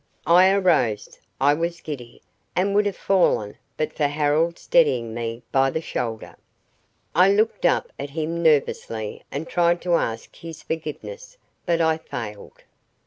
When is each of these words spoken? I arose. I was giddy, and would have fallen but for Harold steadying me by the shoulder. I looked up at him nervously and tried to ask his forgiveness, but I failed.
I 0.25 0.49
arose. 0.49 1.19
I 1.39 1.53
was 1.53 1.79
giddy, 1.79 2.23
and 2.55 2.73
would 2.73 2.87
have 2.87 2.95
fallen 2.97 3.57
but 3.77 3.93
for 3.93 4.07
Harold 4.07 4.57
steadying 4.57 5.13
me 5.13 5.43
by 5.51 5.69
the 5.69 5.79
shoulder. 5.79 6.37
I 7.13 7.31
looked 7.31 7.67
up 7.67 7.89
at 7.99 8.09
him 8.09 8.41
nervously 8.41 9.23
and 9.31 9.47
tried 9.47 9.79
to 9.83 9.93
ask 9.93 10.35
his 10.37 10.63
forgiveness, 10.63 11.37
but 11.67 11.81
I 11.81 11.99
failed. 11.99 12.63